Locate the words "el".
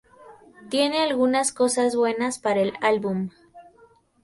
2.61-2.73